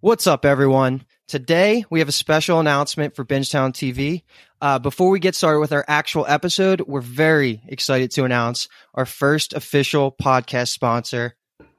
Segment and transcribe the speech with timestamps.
[0.00, 1.04] What's up, everyone?
[1.26, 4.22] Today, we have a special announcement for Bingetown TV.
[4.60, 9.04] Uh, before we get started with our actual episode, we're very excited to announce our
[9.04, 11.34] first official podcast sponsor,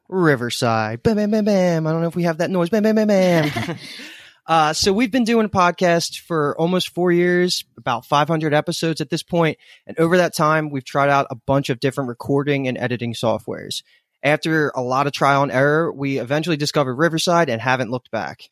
[0.10, 1.02] Riverside.
[1.02, 1.88] Bam, bam, bam, bam.
[1.88, 2.68] I don't know if we have that noise.
[2.68, 3.78] Bam, bam, bam, bam.
[4.46, 9.10] uh, so we've been doing a podcast for almost four years, about 500 episodes at
[9.10, 9.58] this point.
[9.88, 13.82] And over that time, we've tried out a bunch of different recording and editing softwares.
[14.22, 18.50] After a lot of trial and error, we eventually discovered Riverside and haven't looked back.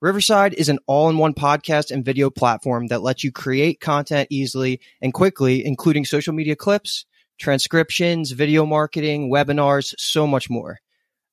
[0.00, 4.26] Riverside is an all in one podcast and video platform that lets you create content
[4.30, 7.06] easily and quickly, including social media clips,
[7.38, 10.80] transcriptions, video marketing, webinars, so much more.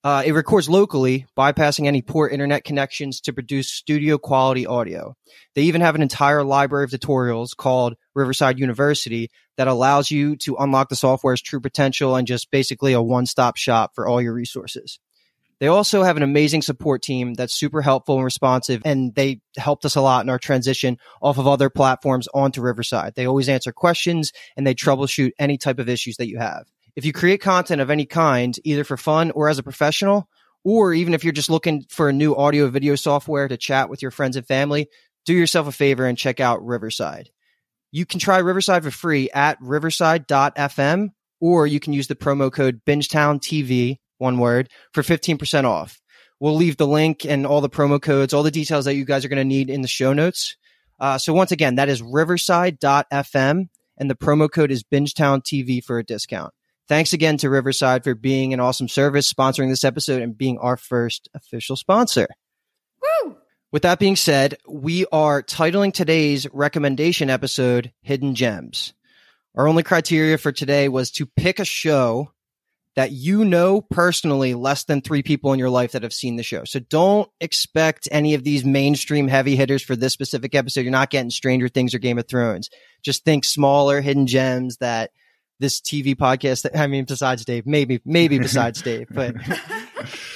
[0.04, 5.16] Uh, it records locally, bypassing any poor internet connections to produce studio quality audio.
[5.56, 10.58] They even have an entire library of tutorials called Riverside University that allows you to
[10.58, 14.34] unlock the software's true potential and just basically a one stop shop for all your
[14.34, 15.00] resources.
[15.60, 19.86] They also have an amazing support team that's super helpful and responsive, and they helped
[19.86, 23.14] us a lot in our transition off of other platforms onto Riverside.
[23.16, 26.66] They always answer questions and they troubleshoot any type of issues that you have.
[26.96, 30.30] If you create content of any kind, either for fun or as a professional,
[30.64, 34.02] or even if you're just looking for a new audio video software to chat with
[34.02, 34.88] your friends and family,
[35.26, 37.30] do yourself a favor and check out Riverside.
[37.92, 41.10] You can try Riverside for free at riverside.fm,
[41.42, 46.00] or you can use the promo code Bingetown TV, one word, for 15% off.
[46.40, 49.24] We'll leave the link and all the promo codes, all the details that you guys
[49.26, 50.58] are going to need in the show notes.
[51.00, 56.00] Uh, so once again, that is riverside.fm, and the promo code is Bingetown TV for
[56.00, 56.54] a discount.
[56.90, 60.76] Thanks again to Riverside for being an awesome service, sponsoring this episode, and being our
[60.76, 62.28] first official sponsor.
[63.02, 63.38] Woo!
[63.72, 68.94] With that being said, we are titling today's recommendation episode Hidden Gems.
[69.56, 72.32] Our only criteria for today was to pick a show
[72.96, 76.44] that you know personally less than three people in your life that have seen the
[76.44, 76.64] show.
[76.66, 80.82] So don't expect any of these mainstream heavy hitters for this specific episode.
[80.82, 82.70] You're not getting Stranger Things or Game of Thrones.
[83.04, 85.12] Just think smaller hidden gems that
[85.64, 86.64] this TV podcast.
[86.64, 89.36] That, I mean, besides Dave, maybe, maybe besides Dave, but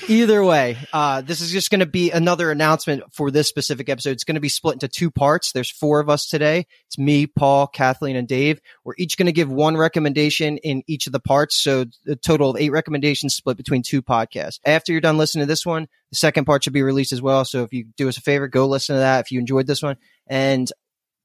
[0.07, 4.11] either way, uh, this is just going to be another announcement for this specific episode.
[4.11, 5.51] It's going to be split into two parts.
[5.51, 6.65] There's four of us today.
[6.87, 8.61] It's me, Paul, Kathleen, and Dave.
[8.85, 11.61] We're each going to give one recommendation in each of the parts.
[11.61, 14.59] So a total of eight recommendations split between two podcasts.
[14.65, 17.43] After you're done listening to this one, the second part should be released as well.
[17.43, 19.83] So if you do us a favor, go listen to that if you enjoyed this
[19.83, 19.97] one.
[20.25, 20.71] And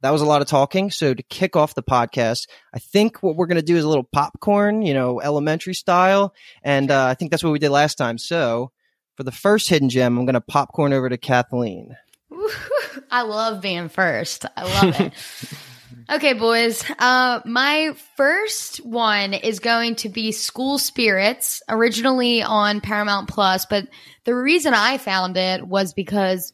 [0.02, 0.90] that was a lot of talking.
[0.90, 3.88] So to kick off the podcast, I think what we're going to do is a
[3.88, 6.34] little popcorn, you know, elementary style.
[6.62, 8.18] And uh, I think that's what we did last time.
[8.18, 8.72] So
[9.16, 11.96] for the first hidden gem, I'm going to popcorn over to Kathleen.
[13.10, 14.44] I love being first.
[14.56, 15.12] I love it.
[16.10, 16.84] okay, boys.
[16.98, 23.66] Uh, my first one is going to be School Spirits, originally on Paramount Plus.
[23.66, 23.86] But
[24.24, 26.52] the reason I found it was because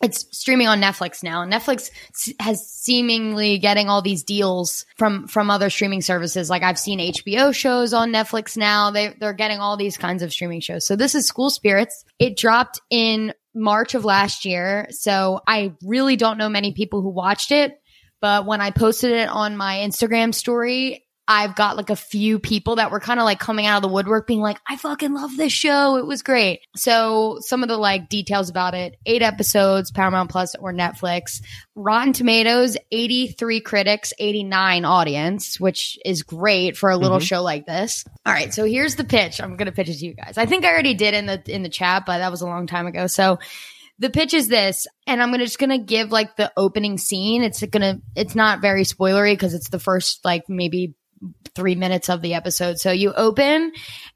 [0.00, 1.42] it's streaming on Netflix now.
[1.42, 1.90] And Netflix
[2.40, 6.48] has seemingly getting all these deals from from other streaming services.
[6.48, 8.90] Like I've seen HBO shows on Netflix now.
[8.90, 10.86] They they're getting all these kinds of streaming shows.
[10.86, 12.04] So this is School Spirits.
[12.18, 14.86] It dropped in March of last year.
[14.90, 17.80] So I really don't know many people who watched it,
[18.20, 22.76] but when I posted it on my Instagram story, I've got like a few people
[22.76, 25.36] that were kind of like coming out of the woodwork being like, I fucking love
[25.36, 25.98] this show.
[25.98, 26.60] It was great.
[26.74, 31.42] So some of the like details about it, eight episodes, Paramount Plus or Netflix,
[31.74, 37.24] Rotten Tomatoes, 83 critics, 89 audience, which is great for a little mm-hmm.
[37.24, 38.04] show like this.
[38.24, 38.54] All right.
[38.54, 39.38] So here's the pitch.
[39.38, 40.38] I'm going to pitch it to you guys.
[40.38, 42.66] I think I already did in the, in the chat, but that was a long
[42.66, 43.06] time ago.
[43.06, 43.38] So
[43.98, 47.42] the pitch is this, and I'm gonna just gonna give like the opening scene.
[47.42, 50.94] It's gonna, it's not very spoilery because it's the first like maybe
[51.54, 52.78] three minutes of the episode.
[52.78, 53.72] So you open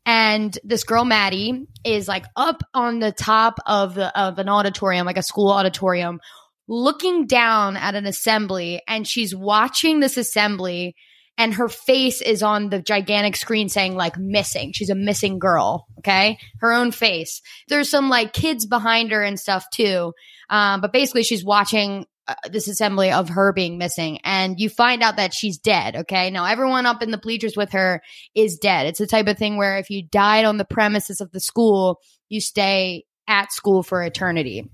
[0.07, 5.07] and this girl, Maddie, is like up on the top of the, of an auditorium,
[5.07, 6.21] like a school auditorium,
[6.69, 10.95] looking down at an assembly and she's watching this assembly
[11.39, 14.73] and her face is on the gigantic screen saying like missing.
[14.73, 15.87] She's a missing girl.
[15.99, 16.39] Okay.
[16.61, 17.41] Her own face.
[17.69, 20.13] There's some like kids behind her and stuff too.
[20.51, 25.03] Um, but basically she's watching uh, this assembly of her being missing and you find
[25.03, 26.31] out that she's dead okay?
[26.31, 28.03] Now everyone up in the bleachers with her
[28.35, 28.87] is dead.
[28.87, 32.01] It's the type of thing where if you died on the premises of the school
[32.29, 34.71] you stay at school for eternity.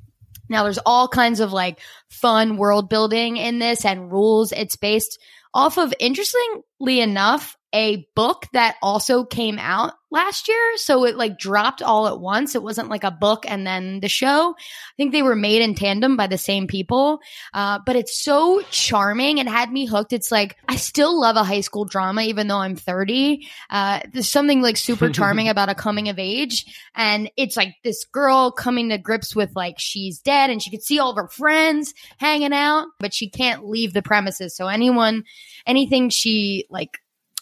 [0.48, 5.18] Now there's all kinds of like fun world building in this and rules it's based
[5.52, 10.76] off of interestingly enough a book that also came out last year.
[10.76, 12.54] So it like dropped all at once.
[12.54, 14.54] It wasn't like a book and then the show.
[14.56, 17.20] I think they were made in tandem by the same people.
[17.52, 19.36] Uh, but it's so charming.
[19.38, 20.14] It had me hooked.
[20.14, 23.46] It's like, I still love a high school drama, even though I'm 30.
[23.68, 26.64] Uh, there's something like super charming about a coming of age.
[26.94, 30.82] And it's like this girl coming to grips with like she's dead and she could
[30.82, 34.56] see all of her friends hanging out, but she can't leave the premises.
[34.56, 35.24] So anyone,
[35.66, 36.98] anything she like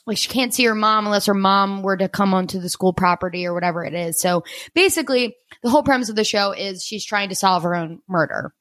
[0.07, 2.93] like she can't see her mom unless her mom were to come onto the school
[2.93, 4.21] property or whatever it is.
[4.21, 4.45] So
[4.75, 8.55] basically, the whole premise of the show is she's trying to solve her own murder.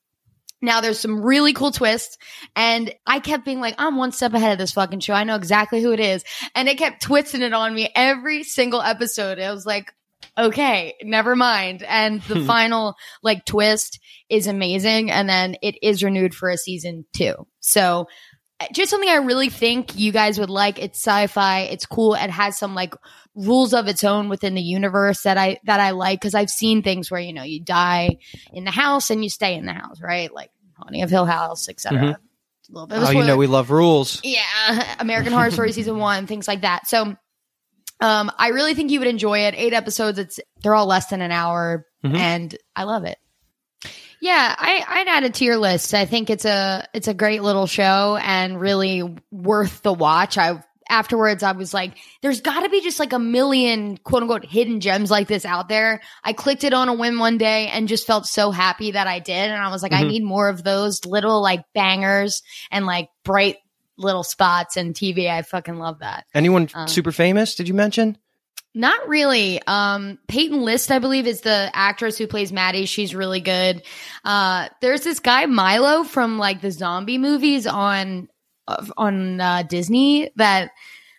[0.62, 2.18] Now there's some really cool twists
[2.56, 5.14] and I kept being like, I'm one step ahead of this fucking show.
[5.14, 6.24] I know exactly who it is.
[6.56, 9.40] And it kept twisting it on me every single episode.
[9.40, 9.94] I was like,
[10.38, 11.84] okay, never mind.
[11.84, 12.46] And the hmm.
[12.48, 14.00] final like twist
[14.30, 15.12] is amazing.
[15.12, 17.36] And then it is renewed for a season two.
[17.60, 18.08] So
[18.74, 20.80] just something I really think you guys would like.
[20.80, 21.62] It's sci-fi.
[21.62, 22.14] It's cool.
[22.14, 22.94] It has some like
[23.36, 26.82] rules of its own within the universe that I that I like because I've seen
[26.82, 28.18] things where you know you die
[28.54, 30.34] in the house and you stay in the house, right?
[30.34, 32.00] Like Haunting of Hill House, etc.
[32.00, 32.14] Mhm.
[32.14, 32.18] A
[32.72, 32.98] little bit.
[33.00, 34.22] Oh, you know we love rules.
[34.24, 36.88] Yeah, American Horror Story season one, things like that.
[36.88, 37.16] So,
[38.02, 39.54] um, I really think you would enjoy it.
[39.58, 40.18] Eight episodes.
[40.18, 42.16] It's they're all less than an hour, Mhm.
[42.18, 43.18] and I love it.
[44.22, 45.94] Yeah, I, I'd add it to your list.
[45.94, 50.38] I think it's a it's a great little show and really worth the watch.
[50.38, 54.46] I afterwards I was like, there's got to be just like a million quote unquote
[54.46, 56.02] hidden gems like this out there.
[56.24, 59.20] I clicked it on a whim one day and just felt so happy that I
[59.20, 60.08] did, and I was like, I Mhm.
[60.10, 63.58] need more of those little like bangers and like bright
[63.98, 65.30] little spots in TV.
[65.30, 66.26] I fucking love that.
[66.34, 67.56] Anyone Um, super famous?
[67.56, 68.18] Did you mention?
[68.76, 69.62] Not really.
[69.66, 72.86] Um, Peyton List, I believe, is the actress who plays Maddie.
[72.86, 73.82] She's really good.
[74.24, 78.28] Uh, there's this guy Milo from like the zombie movies on
[78.68, 80.72] uh, on uh, Disney that.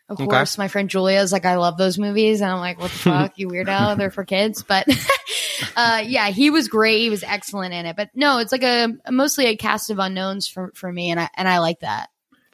[0.09, 0.31] Of Okay.
[0.31, 2.41] course, my friend Julia is like, I love those movies.
[2.41, 3.99] And I'm like, what the fuck, you weirdo?
[3.99, 4.63] They're for kids.
[4.63, 4.87] But
[5.77, 7.01] uh, yeah, he was great.
[7.01, 7.97] He was excellent in it.
[7.97, 11.11] But no, it's like a mostly a cast of unknowns for, for me.
[11.11, 12.11] And I, and I like that.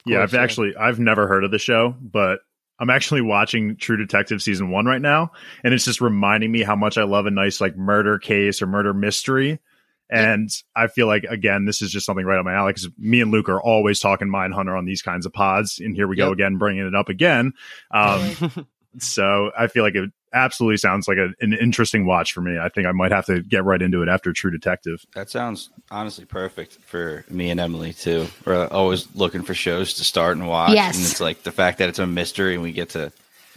[0.06, 2.38] Yeah, I've actually I've never heard of the show, but
[2.82, 5.30] I'm actually watching True Detective season one right now,
[5.62, 8.66] and it's just reminding me how much I love a nice like murder case or
[8.66, 9.60] murder mystery.
[10.10, 13.20] And I feel like again, this is just something right up my alley because me
[13.20, 16.26] and Luke are always talking Mindhunter on these kinds of pods, and here we go
[16.26, 16.32] Yep.
[16.32, 17.52] again, bringing it up again.
[17.92, 18.66] Um,
[18.98, 22.58] so I feel like it absolutely sounds like a, an interesting watch for me.
[22.58, 25.04] I think I might have to get right into it after True Detective.
[25.14, 28.26] That sounds honestly perfect for me and Emily too.
[28.44, 30.72] We're uh, always looking for shows to start and watch.
[30.74, 30.96] Yes.
[30.96, 33.12] And it's like the fact that it's a mystery and we get to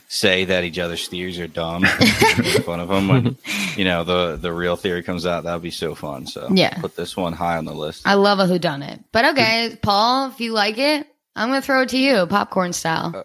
[0.07, 3.37] say that each other's theories are dumb, make fun of them when
[3.75, 5.43] you know the the real theory comes out.
[5.45, 6.27] That would be so fun.
[6.27, 6.79] So Yeah.
[6.79, 8.03] put this one high on the list.
[8.05, 11.59] I love a who done it But okay, Paul, if you like it, I'm going
[11.61, 13.13] to throw it to you, popcorn style.
[13.15, 13.23] Uh,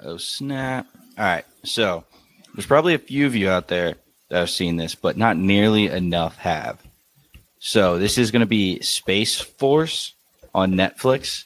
[0.00, 0.86] oh snap!
[1.18, 2.04] All right, so
[2.56, 3.96] there's probably a few of you out there
[4.30, 6.82] that have seen this, but not nearly enough have.
[7.58, 10.14] So this is going to be Space Force
[10.54, 11.44] on Netflix.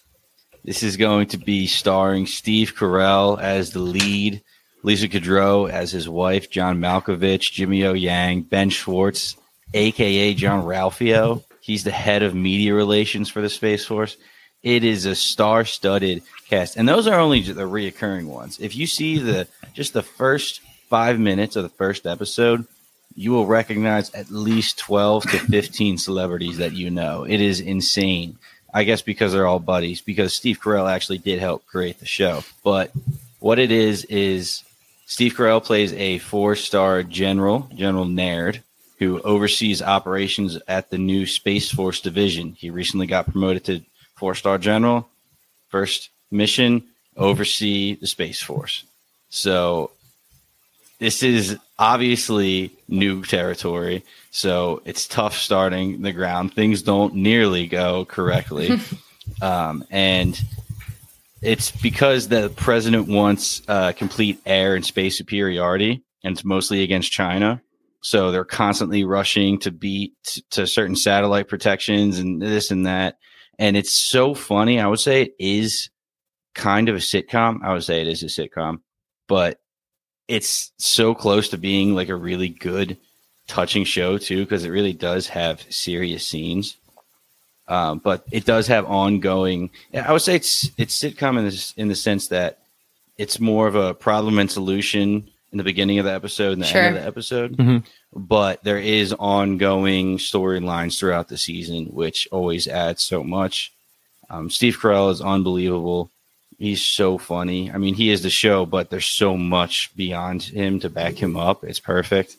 [0.65, 4.41] This is going to be starring Steve Carell as the lead,
[4.83, 9.37] Lisa Kudrow as his wife, John Malkovich, Jimmy O Yang, Ben Schwartz,
[9.75, 11.43] aka Jean-Ralphio.
[11.61, 14.17] He's the head of media relations for the Space Force.
[14.63, 18.61] It is a star-studded cast, and those are only the reoccurring ones.
[18.61, 20.61] If you see the just the first
[20.91, 22.67] five minutes of the first episode,
[23.17, 27.25] you will recognize at least twelve to fifteen celebrities that you know.
[27.25, 28.37] It is insane.
[28.73, 30.01] I guess because they're all buddies.
[30.03, 32.93] Because Steve Carell actually did help create the show, but
[33.39, 34.63] what it is is
[35.07, 38.63] Steve Carell plays a four-star general, General Naird,
[38.99, 42.53] who oversees operations at the new Space Force division.
[42.53, 43.83] He recently got promoted to
[44.15, 45.09] four-star general.
[45.69, 46.85] First mission,
[47.17, 48.85] oversee the Space Force.
[49.31, 49.91] So
[51.01, 54.05] this is obviously new territory.
[54.31, 56.55] So it's tough starting the ground.
[56.55, 58.79] Things don't nearly go correctly.
[59.43, 60.41] um, and
[61.43, 67.11] it's because the president wants uh, complete air and space superiority, and it's mostly against
[67.11, 67.63] China.
[68.03, 70.13] So they're constantly rushing to beat
[70.51, 73.17] to certain satellite protections and this and that.
[73.59, 74.81] And it's so funny.
[74.81, 75.91] I would say it is
[76.55, 77.63] kind of a sitcom.
[77.63, 78.81] I would say it is a sitcom,
[79.29, 79.60] but
[80.31, 82.97] it's so close to being like a really good,
[83.49, 86.77] touching show too, because it really does have serious scenes.
[87.69, 89.71] Um, but it does have ongoing.
[89.95, 92.59] I would say it's it's sitcom in this in the sense that
[93.19, 96.67] it's more of a problem and solution in the beginning of the episode and the
[96.67, 96.81] Sure.
[96.81, 97.57] end of the episode.
[97.57, 97.85] Mhm.
[98.13, 103.73] But there is ongoing storylines throughout the season, which always adds so much.
[104.31, 106.11] Um, Steve Carell is unbelievable.
[106.61, 107.73] He's so funny.
[107.73, 111.35] I mean, he is the show, but there's so much beyond him to back him
[111.35, 111.65] up.
[111.65, 112.37] It's perfect.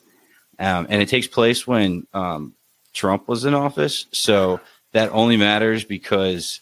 [0.60, 2.54] Um, and it takes place when um,
[2.94, 4.06] Trump was in office.
[4.12, 4.60] So
[4.92, 6.62] that only matters because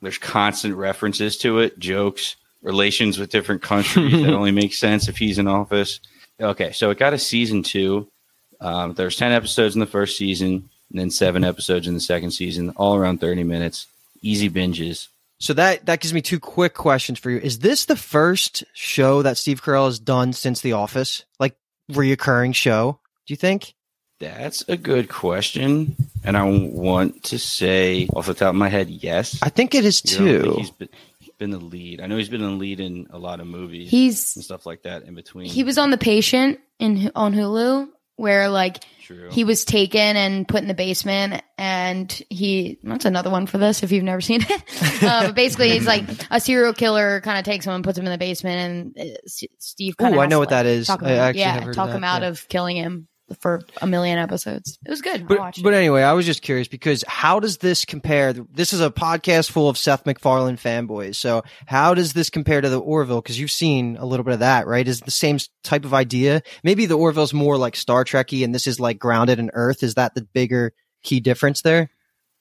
[0.00, 5.16] there's constant references to it, jokes, relations with different countries that only make sense if
[5.18, 5.98] he's in office.
[6.40, 8.06] Okay, so it got a season two.
[8.60, 12.30] Um, there's 10 episodes in the first season, and then seven episodes in the second
[12.30, 13.88] season, all around 30 minutes.
[14.22, 15.08] Easy binges.
[15.40, 17.38] So that that gives me two quick questions for you.
[17.38, 21.24] Is this the first show that Steve Carell has done since The Office?
[21.38, 21.56] Like
[21.90, 23.00] reoccurring show?
[23.26, 23.74] Do you think?
[24.18, 25.96] That's a good question.
[26.24, 29.38] And I want to say off the top of my head, yes.
[29.42, 30.58] I think it is You know, I think too.
[30.58, 30.88] He's been,
[31.38, 32.00] been the lead.
[32.02, 34.82] I know he's been the lead in a lot of movies He's and stuff like
[34.82, 35.46] that in between.
[35.46, 37.88] he was on the patient in on Hulu
[38.20, 39.30] where like True.
[39.30, 43.82] he was taken and put in the basement and he that's another one for this
[43.82, 47.44] if you've never seen it uh, but basically he's like a serial killer kind of
[47.44, 50.26] takes him and puts him in the basement and uh, S- steve kind of I
[50.26, 50.86] know what that is.
[50.86, 52.28] talk I actually yeah heard of talk that, him out yeah.
[52.28, 53.08] of killing him
[53.38, 55.76] for a million episodes it was good I But watched but it.
[55.76, 58.32] anyway, I was just curious because how does this compare?
[58.32, 61.14] This is a podcast full of Seth MacFarlane fanboys.
[61.16, 63.20] So how does this compare to the Orville?
[63.20, 64.86] Because you've seen a little bit of that, right?
[64.86, 66.42] Is it the same type of idea?
[66.64, 69.82] Maybe the Orville's more like Star Trekky, and this is like grounded in Earth.
[69.82, 70.72] Is that the bigger
[71.02, 71.90] key difference there?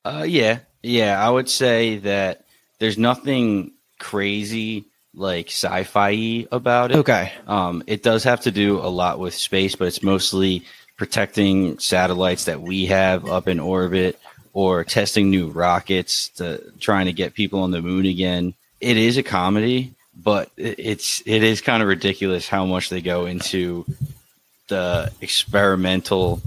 [0.06, 1.24] Uh, yeah, yeah.
[1.24, 2.46] I would say that
[2.80, 6.98] there's nothing crazy like sci-fi about it.
[6.98, 7.32] Okay.
[7.48, 10.64] Um, it does have to do a lot with space, but it's mostly
[11.00, 14.20] protecting satellites that we have up in orbit
[14.54, 18.54] or testing new rockets to trying to get people on the moon again.
[18.82, 23.26] It is a comedy, but it's it is kind of ridiculous how much they go
[23.26, 23.86] into
[24.68, 26.42] the experimental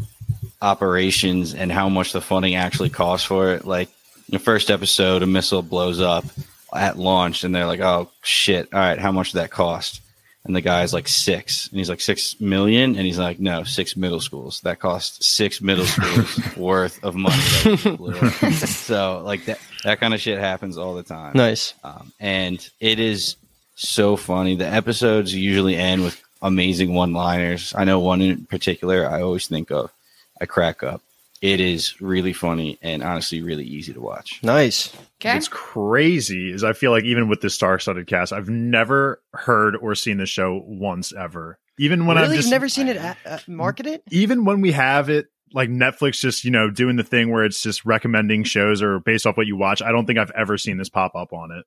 [0.60, 3.64] operations and how much the funding actually costs for it.
[3.64, 3.88] Like
[4.28, 6.26] the first episode, a missile blows up
[6.74, 8.68] at launch, and they're like, "Oh shit!
[8.70, 10.01] All right, how much did that cost?"
[10.44, 13.96] And the guy's like six, and he's like six million, and he's like, "No, six
[13.96, 14.60] middle schools.
[14.62, 19.60] That cost six middle schools worth of money." that we blew up." so like that
[19.84, 21.74] that kind of shit happens all the time Nice.
[21.84, 23.36] um, and it is
[23.76, 24.56] so funny.
[24.56, 27.72] The episodes usually end with amazing one-liners.
[27.76, 29.92] I know one in particular I always think of.
[30.40, 31.02] I crack up.
[31.42, 34.38] It is really funny and honestly really easy to watch.
[34.44, 34.94] Nice.
[35.20, 39.74] okay What's crazy is I feel like even with the star-studded cast, I've never heard
[39.76, 41.58] or seen the show once ever.
[41.78, 44.02] Even when really, I've just you've never seen it uh, uh, marketed?
[44.12, 47.60] even when we have it like Netflix just, you know, doing the thing where it's
[47.60, 50.78] just recommending shows or based off what you watch, I don't think I've ever seen
[50.78, 51.66] this pop up on it.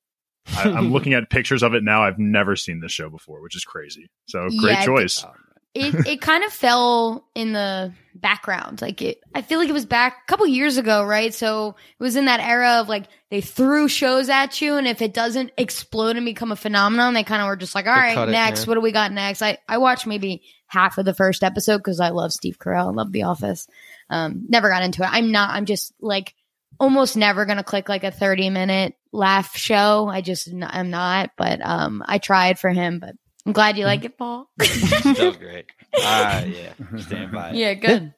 [0.57, 2.03] I, I'm looking at pictures of it now.
[2.03, 4.09] I've never seen this show before, which is crazy.
[4.27, 5.23] So great Yeah, choice.
[5.23, 5.31] Um,
[5.75, 8.81] it it kind of fell in the background.
[8.81, 11.33] Like it, I feel like it was back a couple years ago, right?
[11.33, 15.01] So it was in that era of like they threw shows at you, and if
[15.01, 17.99] it doesn't explode and become a phenomenon, they kind of were just like, all They
[17.99, 19.41] right, cut it, next, what do we got next?
[19.41, 22.91] I I watched maybe half of the first episode because I love Steve Carell, I
[22.91, 23.67] love The Office.
[24.09, 25.09] Um, never got into it.
[25.11, 25.49] I'm not.
[25.49, 26.33] I'm just like
[26.79, 30.07] almost never gonna click like a 30 minute laugh show.
[30.07, 31.31] I just I'm not.
[31.37, 33.15] But um, I tried for him, but.
[33.45, 34.49] I'm glad you like it, Paul.
[34.57, 35.65] that was great.
[35.97, 36.73] Ah, yeah.
[36.97, 37.49] Stand by.
[37.49, 37.55] it.
[37.55, 38.13] yeah, good.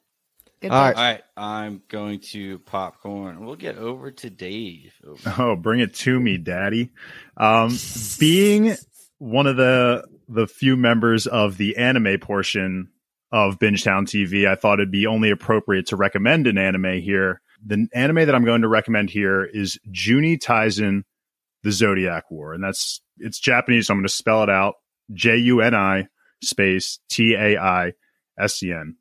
[0.60, 0.72] Good.
[0.72, 0.96] All pick.
[0.96, 3.44] All right, I'm going to popcorn.
[3.44, 4.92] We'll get over to Dave.
[5.06, 5.34] Over.
[5.38, 6.90] Oh, bring it to me, daddy.
[7.36, 7.78] Um,
[8.18, 8.74] being
[9.18, 12.88] one of the the few members of the anime portion
[13.30, 17.40] of Bingetown TV, I thought it'd be only appropriate to recommend an anime here.
[17.64, 21.02] The anime that I'm going to recommend here is Juni Taisen,
[21.62, 23.86] The Zodiac War, and that's it's Japanese.
[23.86, 24.74] So I'm going to spell it out:
[25.12, 26.08] J U N I
[26.42, 27.92] space T A I
[28.38, 28.96] S E N.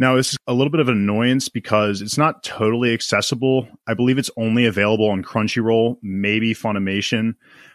[0.00, 3.66] Now, this is a little bit of an annoyance because it's not totally accessible.
[3.86, 7.34] I believe it's only available on Crunchyroll, maybe Funimation,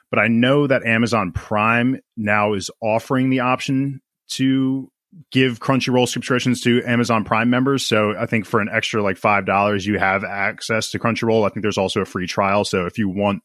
[0.10, 4.90] but I know that Amazon Prime now is offering the option to
[5.32, 7.86] give Crunchyroll subscriptions to Amazon Prime members.
[7.86, 11.46] So I think for an extra like $5, you have access to Crunchyroll.
[11.46, 12.64] I think there's also a free trial.
[12.64, 13.44] So if you want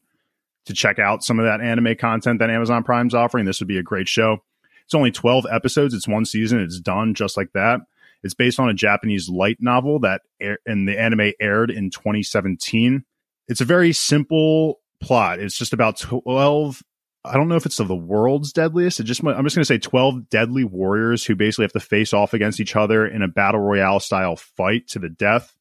[0.69, 3.77] to check out some of that anime content that Amazon Prime's offering, this would be
[3.77, 4.37] a great show.
[4.85, 5.93] It's only 12 episodes.
[5.93, 6.59] It's one season.
[6.59, 7.81] It's done just like that.
[8.23, 13.03] It's based on a Japanese light novel that air, and the anime aired in 2017.
[13.47, 15.39] It's a very simple plot.
[15.39, 16.81] It's just about 12
[17.25, 19.01] I don't know if it's of the world's deadliest.
[19.01, 22.13] It just I'm just going to say 12 deadly warriors who basically have to face
[22.13, 25.55] off against each other in a battle royale style fight to the death.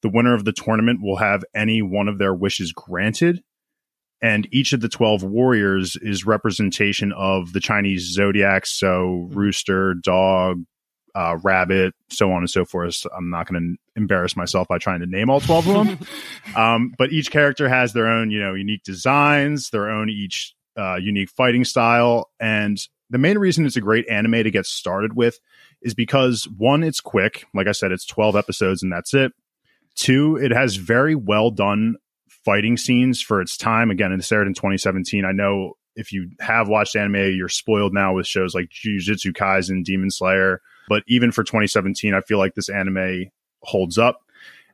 [0.00, 3.42] The winner of the tournament will have any one of their wishes granted.
[4.24, 10.64] And each of the 12 warriors is representation of the Chinese zodiac So rooster, dog,
[11.14, 13.06] uh, rabbit, so on and so forth.
[13.14, 15.98] I'm not going to embarrass myself by trying to name all 12 of them.
[16.56, 20.96] um, but each character has their own, you know, unique designs, their own each uh,
[20.96, 22.30] unique fighting style.
[22.40, 25.38] And the main reason it's a great anime to get started with
[25.82, 27.44] is because one, it's quick.
[27.52, 29.32] Like I said, it's 12 episodes and that's it.
[29.96, 31.96] Two, it has very well done
[32.44, 33.90] fighting scenes for its time.
[33.90, 35.24] Again, it started in 2017.
[35.24, 39.84] I know if you have watched anime, you're spoiled now with shows like Jujutsu Kaisen,
[39.84, 40.60] Demon Slayer.
[40.88, 43.26] But even for 2017, I feel like this anime
[43.62, 44.18] holds up.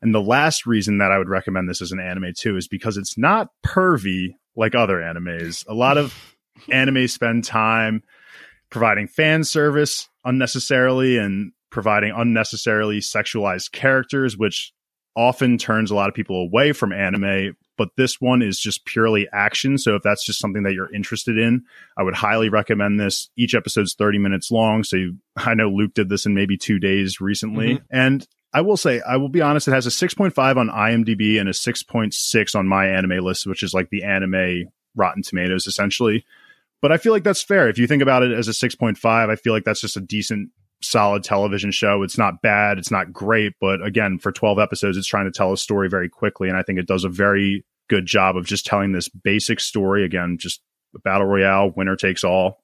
[0.03, 2.97] And the last reason that I would recommend this as an anime too is because
[2.97, 5.65] it's not pervy like other animes.
[5.69, 6.37] A lot of
[6.73, 8.03] anime spend time
[8.71, 14.73] providing fan service unnecessarily and providing unnecessarily sexualized characters, which
[15.17, 17.57] often turns a lot of people away from anime.
[17.77, 19.79] But this one is just purely action.
[19.79, 21.65] So if that's just something that you're interested in,
[21.97, 23.31] I would highly recommend this.
[23.37, 24.85] Each episode's 30 minutes long.
[24.85, 27.77] So you, I know Luke did this in maybe two days recently.
[27.77, 27.85] Mm-hmm.
[27.91, 31.49] And I will say, I will be honest, it has a 6.5 on IMDb and
[31.49, 36.25] a 6.6 on MyAnimeList, which is like the anime Rotten Tomatoes essentially.
[36.83, 37.69] But I feel like that's fair.
[37.69, 40.51] If you think about it as a 6.5, I feel like that's just a decent,
[40.83, 42.03] solid television show.
[42.03, 42.79] It's not bad.
[42.79, 43.55] It's not great.
[43.61, 46.49] But again, for 12 episodes, it's trying to tell a story very quickly.
[46.49, 50.05] And I think it does a very good job of just telling this basic story.
[50.05, 50.61] Again, just
[51.05, 52.63] battle royale, winner takes all.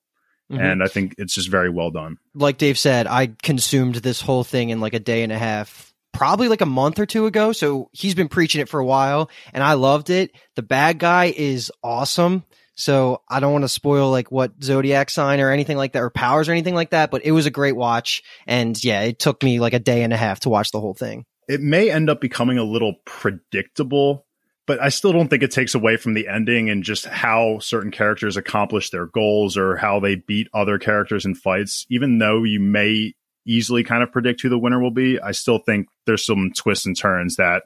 [0.50, 0.62] Mm-hmm.
[0.62, 2.18] And I think it's just very well done.
[2.34, 5.92] Like Dave said, I consumed this whole thing in like a day and a half,
[6.12, 7.52] probably like a month or two ago.
[7.52, 10.30] So he's been preaching it for a while and I loved it.
[10.54, 12.44] The bad guy is awesome.
[12.76, 16.10] So I don't want to spoil like what zodiac sign or anything like that or
[16.10, 18.22] powers or anything like that, but it was a great watch.
[18.46, 20.94] And yeah, it took me like a day and a half to watch the whole
[20.94, 21.24] thing.
[21.48, 24.26] It may end up becoming a little predictable
[24.66, 27.92] but I still don't think it takes away from the ending and just how certain
[27.92, 31.86] characters accomplish their goals or how they beat other characters in fights.
[31.88, 33.14] Even though you may
[33.46, 36.84] easily kind of predict who the winner will be, I still think there's some twists
[36.84, 37.62] and turns that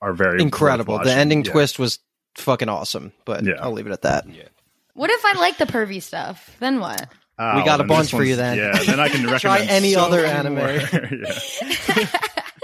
[0.00, 0.98] are very incredible.
[0.98, 1.50] The ending yeah.
[1.50, 1.98] twist was
[2.34, 3.54] fucking awesome, but yeah.
[3.60, 4.28] I'll leave it at that.
[4.28, 4.44] Yeah.
[4.94, 6.56] What if I like the pervy stuff?
[6.60, 7.08] Then what?
[7.38, 8.58] Oh, we got a bunch for you then.
[8.58, 10.58] Yeah, then I can recommend Try any so other anime.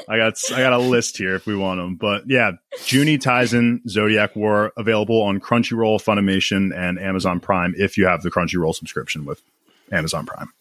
[0.09, 1.97] I got I got a list here if we want them.
[1.97, 8.07] But yeah, Juni Taisen Zodiac War available on Crunchyroll, Funimation, and Amazon Prime if you
[8.07, 9.43] have the Crunchyroll subscription with
[9.91, 10.53] Amazon Prime.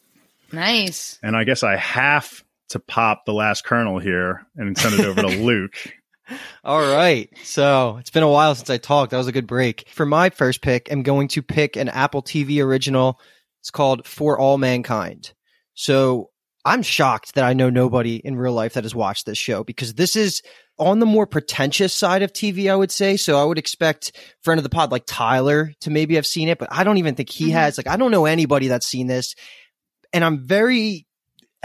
[0.52, 1.20] Nice.
[1.22, 5.22] And I guess I have to pop the last kernel here and send it over
[5.22, 5.76] to Luke.
[6.64, 7.30] All right.
[7.44, 9.12] So it's been a while since I talked.
[9.12, 9.88] That was a good break.
[9.90, 13.20] For my first pick, I'm going to pick an Apple TV original.
[13.62, 15.34] It's called For All Mankind.
[15.74, 16.32] So
[16.64, 19.94] I'm shocked that I know nobody in real life that has watched this show because
[19.94, 20.42] this is
[20.78, 23.18] on the more pretentious side of TV, I would say.
[23.18, 24.12] So I would expect
[24.42, 27.16] friend of the pod like Tyler to maybe have seen it, but I don't even
[27.16, 27.54] think he mm-hmm.
[27.54, 27.78] has.
[27.78, 29.36] Like, I don't know anybody that's seen this.
[30.12, 31.05] And I'm very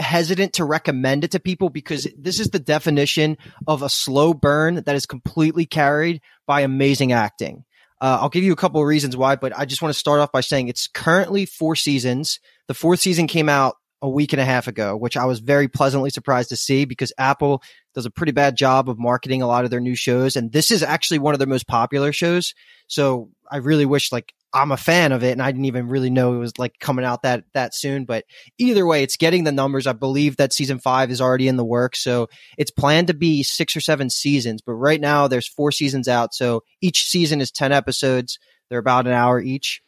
[0.01, 3.37] hesitant to recommend it to people because this is the definition
[3.67, 7.63] of a slow burn that is completely carried by amazing acting.
[7.99, 10.19] Uh, I'll give you a couple of reasons why, but I just want to start
[10.19, 12.39] off by saying it's currently four seasons.
[12.67, 15.67] The fourth season came out a week and a half ago, which I was very
[15.67, 17.61] pleasantly surprised to see because Apple
[17.93, 20.35] does a pretty bad job of marketing a lot of their new shows.
[20.35, 22.55] And this is actually one of their most popular shows.
[22.87, 26.09] So I really wish like I'm a fan of it and I didn't even really
[26.09, 28.05] know it was like coming out that, that soon.
[28.05, 28.25] But
[28.57, 29.87] either way, it's getting the numbers.
[29.87, 32.03] I believe that season five is already in the works.
[32.03, 36.07] So it's planned to be six or seven seasons, but right now there's four seasons
[36.07, 36.33] out.
[36.33, 38.39] So each season is 10 episodes.
[38.69, 39.81] They're about an hour each.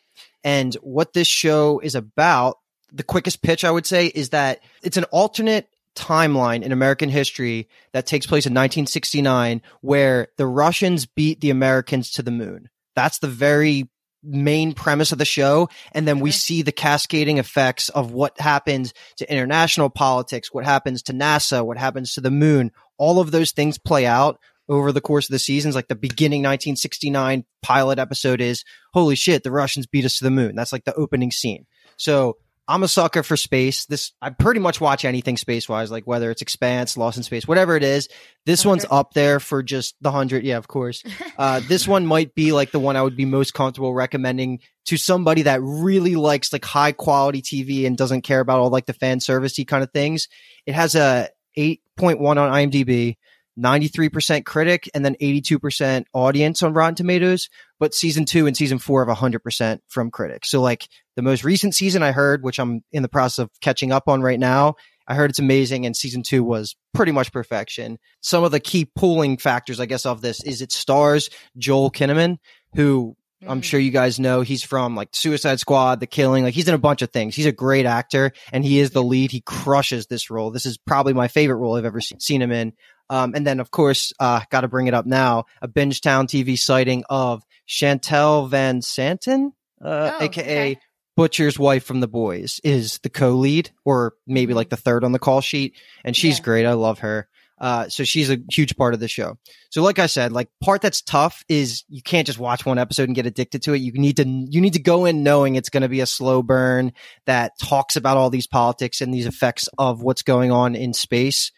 [0.43, 2.58] And what this show is about
[2.91, 7.67] the quickest pitch I would say is that it's an alternate timeline in American history
[7.91, 12.69] that takes place in 1969 where the Russians beat the Americans to the moon.
[12.95, 13.89] That's the very
[14.24, 15.70] main premise of the show.
[15.92, 16.36] And then we mm-hmm.
[16.36, 21.78] see the cascading effects of what happens to international politics, what happens to NASA, what
[21.78, 22.72] happens to the moon.
[22.98, 25.76] All of those things play out over the course of the seasons.
[25.76, 30.32] Like the beginning 1969 pilot episode is, holy shit, the Russians beat us to the
[30.32, 30.56] moon.
[30.56, 31.66] That's like the opening scene.
[31.98, 33.86] So I'm a sucker for space.
[33.86, 37.47] This I pretty much watch anything space wise, like whether it's Expanse, Lost in Space,
[37.47, 38.08] whatever it is.
[38.45, 38.69] This 100.
[38.69, 40.43] one's up there for just the hundred.
[40.45, 41.04] Yeah, of course.
[41.36, 44.97] Uh, this one might be like the one I would be most comfortable recommending to
[44.97, 48.93] somebody that really likes like high quality TV and doesn't care about all like the
[48.93, 50.28] fan servicey kind of things.
[50.67, 53.17] It has a 8.1 on IMDb.
[53.60, 59.02] 93% critic and then 82% audience on Rotten Tomatoes, but season two and season four
[59.02, 60.50] of 100% from critics.
[60.50, 63.92] So like the most recent season I heard, which I'm in the process of catching
[63.92, 64.76] up on right now,
[65.08, 68.00] I heard it's amazing and season two was pretty much perfection.
[68.22, 72.38] Some of the key pulling factors, I guess, of this is it stars Joel Kinnaman,
[72.76, 73.16] who
[73.48, 73.63] I'm mm.
[73.63, 76.44] sure you guys know he's from like Suicide Squad, The Killing.
[76.44, 77.36] Like he's in a bunch of things.
[77.36, 79.32] He's a great actor and he is the lead.
[79.32, 80.52] He crushes this role.
[80.52, 82.74] This is probably my favorite role I've ever seen him in.
[83.10, 86.58] Um, and then, of course, uh, got to bring it up now a Bingetown TV
[86.58, 89.52] sighting of Shantel VanSanten.
[89.84, 90.80] uh, Oh, aka okay.
[91.16, 95.20] Butcher's wife from The Boys, is the co-lead, or maybe like the third on the
[95.20, 96.44] call sheet, and she's Yeah.
[96.44, 96.66] great.
[96.66, 97.28] I love her.
[97.62, 99.38] Uh, so she's a huge part of the show.
[99.70, 103.08] So, like I said, like part that's tough is you can't just watch one episode
[103.10, 103.78] and get addicted to it.
[103.78, 106.42] You need to you need to go in knowing it's going to be a slow
[106.42, 106.94] burn
[107.26, 111.52] that talks about all these politics and these effects of what's going on in space.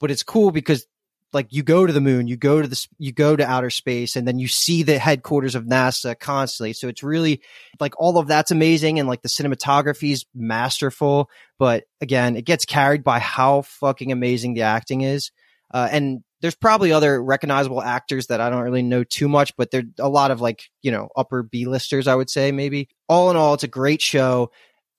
[0.00, 0.86] But it's cool because
[1.32, 4.16] like you go to the moon, you go to the you go to outer space,
[4.16, 6.72] and then you see the headquarters of NASA constantly.
[6.72, 7.42] So it's really
[7.80, 11.30] like all of that's amazing, and like the cinematography is masterful.
[11.58, 15.30] But again, it gets carried by how fucking amazing the acting is.
[15.72, 19.70] Uh, and there's probably other recognizable actors that I don't really know too much, but
[19.70, 22.88] they're a lot of like, you know, upper B listers, I would say maybe.
[23.08, 24.50] All in all, it's a great show.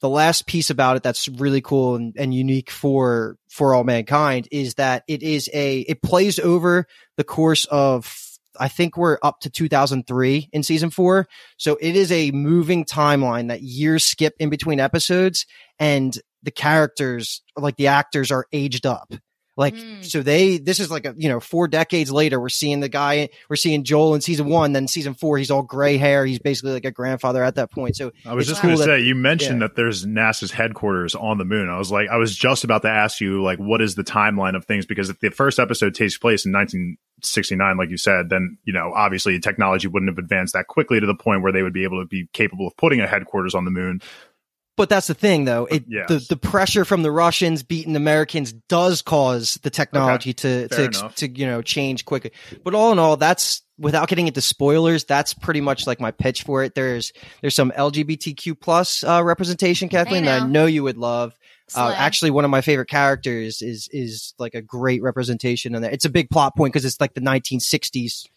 [0.04, 4.50] The last piece about it that's really cool and, and unique for for all mankind
[4.52, 6.86] is that it is a it plays over
[7.16, 8.14] the course of
[8.60, 11.26] I think we're up to 2003 in season four.
[11.58, 15.46] So it is a moving timeline that years skip in between episodes
[15.80, 19.14] and the characters, like the actors are aged up.
[19.56, 20.04] Like, Mm.
[20.04, 23.30] so they, this is like a, you know, four decades later, we're seeing the guy,
[23.50, 26.26] we're seeing Joel in season one, then season four, he's all gray hair.
[26.26, 27.96] He's basically like a grandfather at that point.
[27.96, 31.38] So I was just cool going to say, you mentioned that there's NASA's headquarters on
[31.38, 31.70] the moon.
[31.70, 34.56] I was like, I was just about to ask you, like, what is the timeline
[34.56, 34.86] of things?
[34.88, 38.92] Because if the first episode takes place in 1969, like you said, then, you know,
[38.96, 42.02] obviously technology wouldn't have advanced that quickly to the point where they would be able
[42.02, 44.02] to be capable of putting a headquarters on the moon.
[44.76, 45.66] But that's the thing, though.
[45.66, 46.08] It Yes.
[46.10, 51.00] the the pressure from the Russians beating Americans does cause the technology to Fair to
[51.00, 51.16] enough.
[51.18, 52.32] to you know change quickly.
[52.64, 55.04] But all in all, that's without getting into spoilers.
[55.04, 56.74] That's pretty much like my pitch for it.
[56.74, 60.62] There's there's some LGBTQ plus uh, representation, Kathleen, that I know.
[60.62, 61.38] know you would love.
[61.76, 65.92] Uh, actually, one of my favorite characters is is like a great representation in there.
[65.92, 68.28] It's a big plot point because it's like the 1960s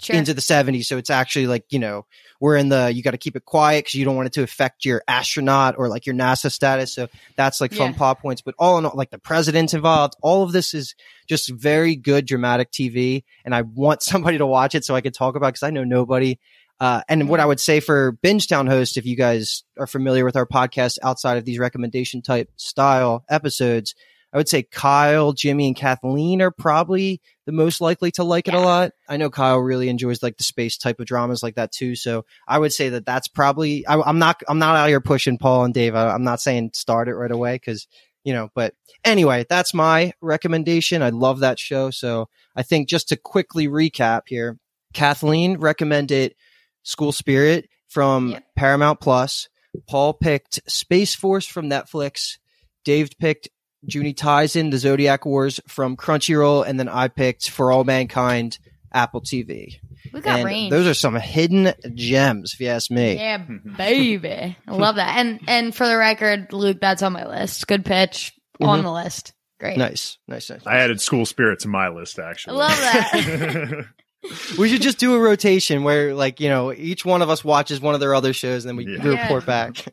[0.00, 0.16] Sure.
[0.16, 0.84] into the 70s.
[0.86, 2.06] So it's actually like, you know,
[2.40, 4.42] we're in the, you got to keep it quiet because you don't want it to
[4.42, 6.94] affect your astronaut or like your NASA status.
[6.94, 7.96] So that's like fun Yeah.
[7.96, 8.42] plot points.
[8.42, 10.14] But all in all, like the president's involved.
[10.22, 10.94] All of this is
[11.28, 13.24] just very good dramatic TV.
[13.44, 15.84] And I want somebody to watch it so I can talk about because I know
[15.84, 16.38] nobody.
[16.80, 20.36] Uh, and what I would say for Bingetown host, if you guys are familiar with
[20.36, 23.96] our podcast outside of these recommendation type style episodes,
[24.32, 28.54] I would say Kyle, Jimmy, and Kathleen are probably the most likely to like it
[28.54, 28.92] a lot.
[29.08, 31.94] I know Kyle really enjoys like the space type of dramas like that too.
[31.96, 33.86] So I would say that that's probably.
[33.86, 34.42] I, I'm not.
[34.46, 35.94] I'm not out here pushing Paul and Dave.
[35.94, 37.88] I, I'm not saying start it right away because
[38.22, 38.50] you know.
[38.54, 41.02] But anyway, that's my recommendation.
[41.02, 41.90] I love that show.
[41.90, 44.58] So I think just to quickly recap here,
[44.92, 46.34] Kathleen recommended
[46.82, 48.44] School Spirit from Yep.
[48.56, 49.48] Paramount Plus.
[49.88, 52.38] Paul picked Space Force from Netflix.
[52.84, 53.48] Dave picked
[53.86, 58.58] Juni Taisen, The Zodiac Wars from Crunchyroll, and then I picked For All Mankind,
[58.92, 59.76] Apple TV.
[60.12, 60.70] we got and range.
[60.70, 63.14] those are some hidden gems, if you ask me.
[63.16, 63.38] Yeah,
[63.76, 64.56] baby.
[64.66, 65.18] I love that.
[65.18, 67.66] And and for the record, Luke, that's on my list.
[67.66, 68.82] Good pitch on Mhm.
[68.84, 69.32] the list.
[69.60, 69.76] Great.
[69.76, 70.60] Nice, nice, nice.
[70.66, 72.54] I added school spirit to my list, actually.
[72.54, 73.84] I love that.
[74.58, 77.80] we should just do a rotation where, like, you know, each one of us watches
[77.80, 79.22] one of their other shows, and then we Yeah.
[79.22, 79.84] report back.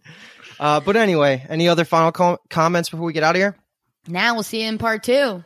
[0.59, 3.55] Uh, but anyway, any other final com- comments before we get out of here?
[4.07, 5.43] Now we'll see you in part two.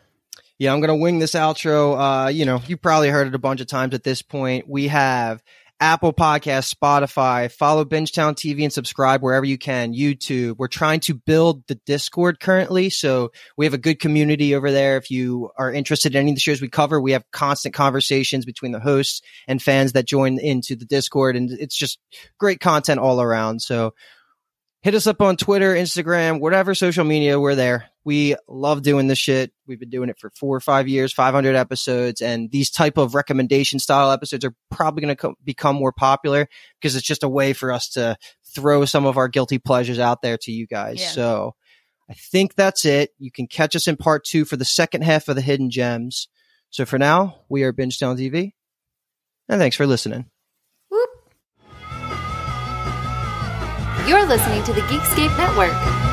[0.58, 2.26] Yeah, I'm gonna wing this outro.
[2.26, 4.68] Uh, you know, you probably heard it a bunch of times at this point.
[4.68, 5.42] We have
[5.82, 9.94] Apple Podcast, Spotify, follow Bingetown TV and subscribe wherever you can.
[9.94, 10.58] YouTube.
[10.58, 14.98] We're trying to build the Discord currently, so we have a good community over there.
[14.98, 18.44] If you are interested in any of the shows we cover, we have constant conversations
[18.44, 22.00] between the hosts and fans that join into the Discord, and it's just
[22.38, 23.62] great content all around.
[23.62, 23.94] So
[24.82, 27.90] hit us up on Twitter, Instagram, whatever social media, we're there.
[28.10, 29.54] We love doing this shit.
[29.68, 33.14] We've been doing it for four or five years, 500 episodes, and these type of
[33.14, 36.48] recommendation style episodes are probably going to co- become more popular
[36.82, 40.24] because it's just a way for us to throw some of our guilty pleasures out
[40.24, 41.00] there to you guys.
[41.00, 41.10] Yeah.
[41.10, 41.56] So
[42.10, 43.12] I think that's it.
[43.20, 46.30] You can catch us in part two for the second half of the Hidden Gems.
[46.72, 48.54] So for now, we are Bingetown TV,
[49.48, 50.26] and thanks for listening.
[50.90, 51.10] Whoop.
[54.08, 56.09] You're listening to the Geekscape Network.